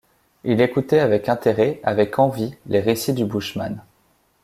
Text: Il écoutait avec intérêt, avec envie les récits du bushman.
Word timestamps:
Il 0.43 0.61
écoutait 0.61 0.97
avec 0.97 1.29
intérêt, 1.29 1.79
avec 1.83 2.17
envie 2.17 2.55
les 2.65 2.79
récits 2.79 3.13
du 3.13 3.23
bushman. 3.23 3.77